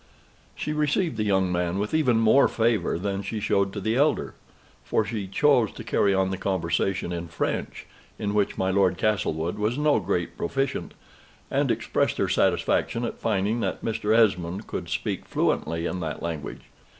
[0.55, 4.33] She received the young man with even more favor than she showed to the elder,
[4.83, 7.85] for she chose to carry on the conversation in French,
[8.17, 10.95] in which my Lord Castlewood was no great proficient,
[11.51, 14.17] and expressed her satisfaction at finding that Mr.
[14.17, 16.63] Esmond could speak fluently in that language.